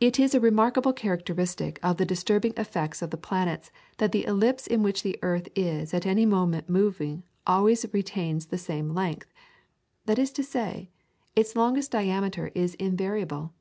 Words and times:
It 0.00 0.18
is 0.20 0.34
a 0.34 0.38
remarkable 0.38 0.92
characteristic 0.92 1.80
of 1.82 1.96
the 1.96 2.04
disturbing 2.04 2.52
effects 2.58 3.00
of 3.00 3.08
the 3.08 3.16
planets 3.16 3.70
that 3.96 4.12
the 4.12 4.26
ellipse 4.26 4.66
in 4.66 4.82
which 4.82 5.02
the 5.02 5.18
earth 5.22 5.48
is 5.56 5.94
at 5.94 6.04
any 6.04 6.26
moment 6.26 6.68
moving 6.68 7.22
always 7.46 7.86
retains 7.90 8.48
the 8.48 8.58
same 8.58 8.90
length; 8.90 9.32
that 10.04 10.18
is 10.18 10.30
to 10.32 10.42
say, 10.42 10.90
its 11.34 11.56
longest 11.56 11.90
diameter 11.90 12.52
is 12.54 12.74
invariable. 12.74 13.54